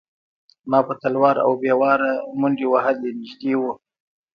ما 0.69 0.79
په 0.87 0.93
تلوار 1.01 1.37
او 1.45 1.51
بې 1.61 1.73
واره 1.81 2.11
منډې 2.39 2.67
وهلې 2.71 3.11
نږدې 3.19 3.53
و. 3.59 3.63